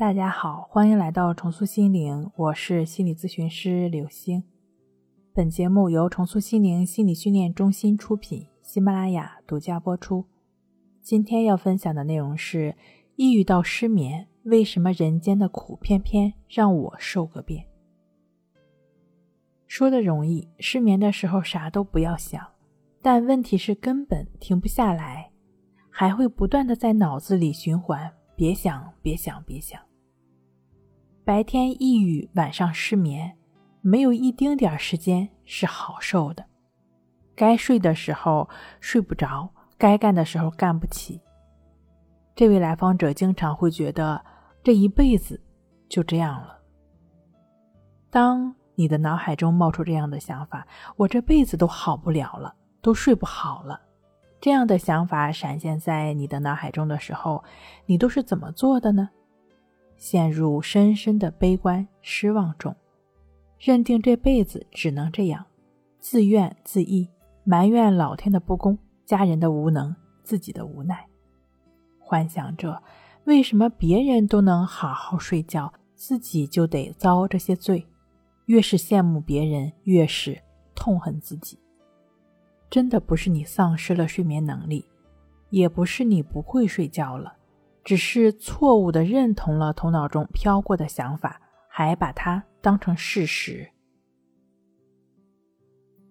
[0.00, 4.42] 大家好，欢迎来到重塑心灵，我是心理咨询师刘星。
[5.34, 10.24] 本节目由重塑心灵心理训练中心出品，喜马拉雅独家播出。
[11.02, 12.74] 今天要分享的内容是：
[13.16, 17.66] 一遇到失眠，为什么人间的苦偏偏让我受个遍？
[19.66, 22.42] 说的容易，失眠的时候啥都不要想，
[23.02, 25.30] 但问题是根本停不下来，
[25.90, 28.10] 还会不断的在脑子里循环。
[28.34, 29.78] 别想，别想，别想。
[31.30, 33.36] 白天抑郁，晚上失眠，
[33.82, 36.44] 没有一丁点时间是好受的。
[37.36, 38.48] 该睡的时候
[38.80, 39.48] 睡不着，
[39.78, 41.20] 该干的时候干不起。
[42.34, 44.20] 这位来访者经常会觉得
[44.64, 45.40] 这一辈子
[45.88, 46.58] 就这样了。
[48.10, 50.66] 当你的脑海中冒出这样的想法
[50.98, 52.52] ：“我这辈子都好不了了，
[52.82, 53.80] 都睡不好了。”
[54.42, 57.44] 这样的想法闪现在你的脑海中的时候，
[57.86, 59.08] 你都是怎么做的呢？
[60.00, 62.74] 陷入深深的悲观失望中，
[63.58, 65.44] 认定这辈子只能这样，
[65.98, 67.06] 自怨自艾，
[67.44, 71.06] 埋怨老天的不公、家人的无能、自己的无奈，
[71.98, 72.82] 幻想着
[73.24, 77.86] 为什么别人都能好好睡觉，自己就得遭这些罪。
[78.46, 80.40] 越是羡慕别人，越是
[80.74, 81.58] 痛恨自己。
[82.70, 84.82] 真的不是你丧失了睡眠能力，
[85.50, 87.36] 也不是你不会睡觉了。
[87.82, 93.70] 只是错误的认同了头脑中飘过的想法，还把它当成事实，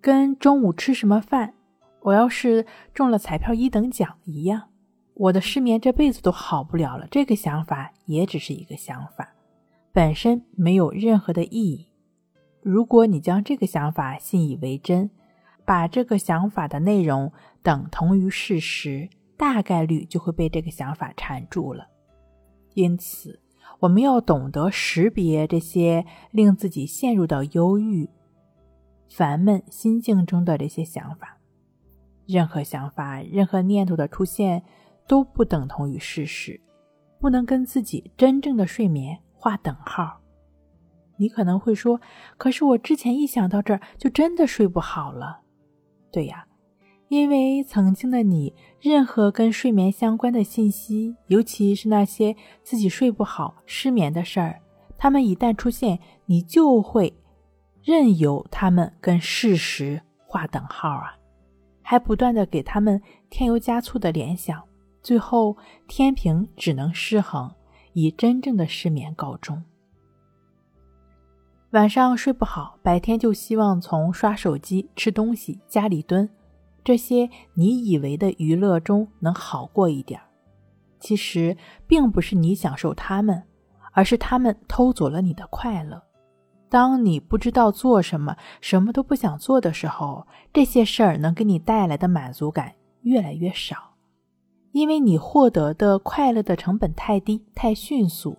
[0.00, 1.54] 跟中午吃什么饭，
[2.00, 4.70] 我要是中了彩票一等奖一样，
[5.14, 7.06] 我的失眠这辈子都好不了了。
[7.10, 9.34] 这个想法也只是一个想法，
[9.92, 11.88] 本身没有任何的意义。
[12.62, 15.10] 如果你将这个想法信以为真，
[15.66, 19.08] 把这个想法的内容等同于事实。
[19.40, 21.88] 大概率就会被这个想法缠住了，
[22.74, 23.40] 因此
[23.78, 28.06] 我们要懂得识别这些令自己陷入到忧郁、
[29.08, 31.38] 烦闷心境中的这些想法。
[32.26, 34.62] 任何想法、任何念头的出现
[35.08, 36.60] 都不等同于事实，
[37.18, 40.20] 不能跟自己真正的睡眠划等号。
[41.16, 41.98] 你可能会说
[42.36, 45.40] ：“可是我之前一想到这儿，就真的睡不好了。”
[46.12, 46.46] 对呀。
[47.10, 54.60] 因为曾经的你，任何跟睡眠相关的信息，尤其是那些自己睡不好、失眠的事儿，
[54.96, 57.12] 他们一旦出现，你就会
[57.82, 61.18] 任由他们跟事实划等号啊，
[61.82, 64.62] 还不断的给他们添油加醋的联想，
[65.02, 65.56] 最后
[65.88, 67.50] 天平只能失衡，
[67.92, 69.60] 以真正的失眠告终。
[71.72, 76.30] 晚上睡不好，白天就希望从刷手机、吃东西、家里蹲。
[76.82, 80.20] 这些你以为的娱乐中能好过一点，
[80.98, 83.42] 其实并不是你享受他们，
[83.92, 86.02] 而是他们偷走了你的快乐。
[86.68, 93.96] 当你不知道做什么，什么都不想做的时候，这些事儿能给你带来的满足感越来越少，
[94.72, 98.38] 因为你获得的快乐的成本太低、太迅速，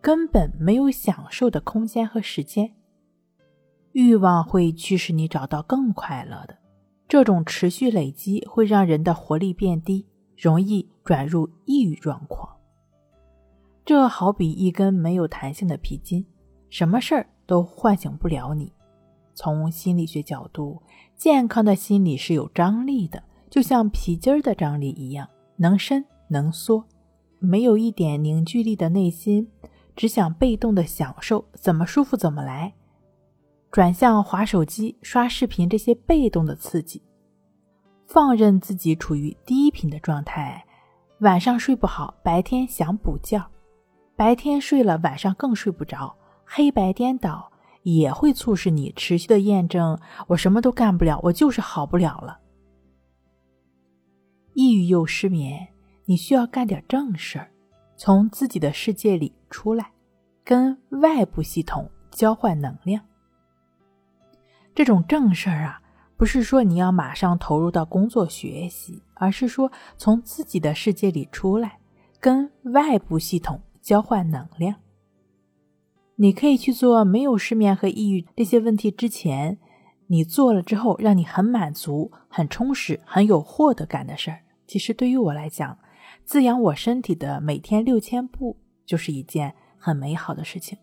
[0.00, 2.72] 根本没有享受的空间和时间。
[3.90, 6.56] 欲望会驱使你找到更快乐的。
[7.14, 10.04] 这种持续累积会让人的活力变低，
[10.36, 12.56] 容易转入抑郁状况。
[13.84, 16.26] 这好比一根没有弹性的皮筋，
[16.70, 18.72] 什么事儿都唤醒不了你。
[19.32, 20.82] 从心理学角度，
[21.16, 26.84] 健康的心理是有张力的，就像皮筋儿的张力一样，能伸能缩。
[27.38, 29.48] 没有一点凝聚力的内心，
[29.94, 32.74] 只想被动的享受，怎么舒服怎么来。
[33.74, 37.02] 转向划手机、刷视频这些被动的刺激，
[38.06, 40.64] 放任自己处于低频的状态。
[41.22, 43.44] 晚上睡不好，白天想补觉，
[44.14, 47.50] 白天睡了，晚上更睡不着，黑白颠倒
[47.82, 49.98] 也会促使你持续的验证：
[50.28, 52.38] 我什么都干不了，我就是好不了了。
[54.52, 55.66] 抑郁又失眠，
[56.04, 57.50] 你需要干点正事儿，
[57.96, 59.90] 从自己的世界里出来，
[60.44, 63.04] 跟外部系统交换能量。
[64.74, 65.80] 这种正事儿啊，
[66.16, 71.78] 不是说你要马上投入到工作学习，而是说从自己的世界里出来，
[72.18, 74.74] 跟外部系统交换能量。
[76.16, 79.58] 你可以去做没有失眠和抑郁这些问题之前，
[80.08, 84.40] 你做了之后让你很满足、很充实、很有获得感的事儿。
[84.66, 85.78] 其实对于我来讲，
[86.24, 90.78] 滋养我身体的每天六千步就是一件很美好的事情。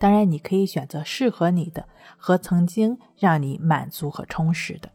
[0.00, 1.86] 当然，你可以选择适合你的
[2.16, 4.90] 和曾经让你满足和充实的，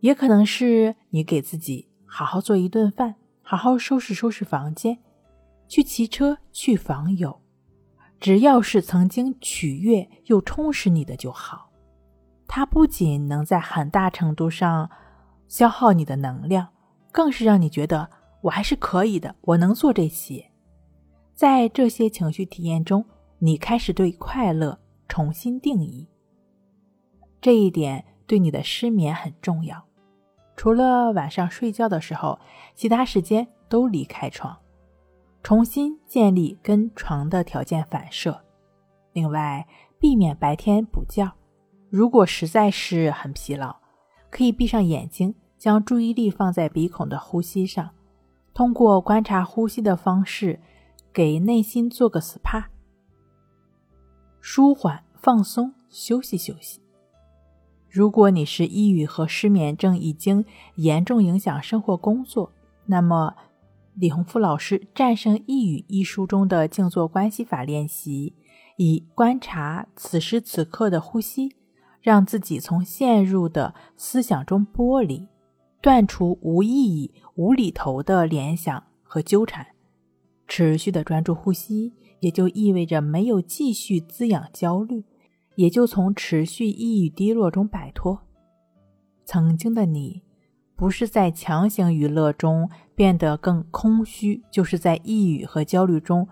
[0.00, 4.98] 也可能是你给自己好好做一顿饭，好好收拾收拾房间，
[5.66, 7.40] 去骑车，去访友，
[8.20, 11.70] 只要是曾经取悦又充实你的就好。
[12.46, 14.90] 它不仅能在很大程度上
[15.48, 16.68] 消耗你的能量，
[17.10, 18.10] 更是让你觉得
[18.42, 20.50] 我还是可以的，我能做这些。
[21.34, 23.02] 在这些情绪体验中，
[23.38, 24.78] 你开始对快乐
[25.08, 26.08] 重新定义。
[27.40, 29.84] 这一点对你的失眠很重要。
[30.56, 32.38] 除了晚上睡觉的时候，
[32.74, 34.56] 其他时间都离开床，
[35.42, 38.42] 重新建立跟床的条件反射。
[39.12, 39.66] 另外，
[39.98, 41.30] 避免白天补觉。
[41.90, 43.76] 如果实在是很疲劳，
[44.30, 47.90] 可以闭上眼睛，将注意力放在鼻孔的呼吸上，
[48.52, 50.58] 通过观察呼吸的方式，
[51.12, 52.64] 给内心做个 SPA，
[54.56, 56.80] 舒缓、放松、休息休息。
[57.90, 62.50] 如果你是抑郁和失眠症已经严重影响生活工作，
[62.86, 63.34] 那么
[63.96, 68.32] 李洪福老师《战胜抑郁》一书中的静坐关系法练习，
[68.78, 71.54] 以观察此时此刻的呼吸，
[72.00, 75.28] 让自己从陷入的思想中剥离，
[75.82, 79.66] 断除无意义、无厘头的联想和纠缠，
[80.46, 85.04] 持续的专注呼吸，也就意味着没有继续滋养焦虑。
[85.56, 88.20] 也就从持续抑郁低落中摆脱。
[89.24, 90.22] 曾经的你，
[90.76, 96.28] 不是在强行娱乐中变得更空虚，就是在抑郁和焦虑中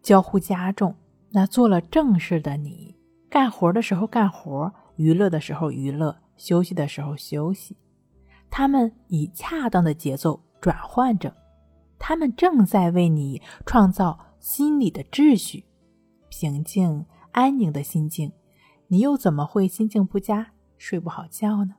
[0.00, 0.94] 交互加重。
[1.32, 2.94] 那做了正事的你，
[3.28, 7.76] 干活的时候干活，娱乐的时候娱乐，休息的时候休息。
[8.48, 11.34] 他们以恰当的节奏转换着，
[12.00, 15.66] 他们正在为你创造心理的秩序，
[16.30, 18.32] 平静安宁的心境。
[18.88, 21.76] 你又怎么会心境不佳、睡不好觉呢？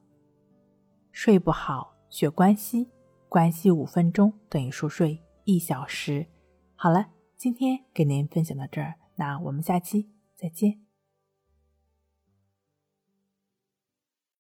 [1.12, 2.90] 睡不好学关系，
[3.28, 6.28] 关系五分钟等于熟睡一小时。
[6.76, 10.81] 好了，今天给您分享到这儿，那我们下期再见。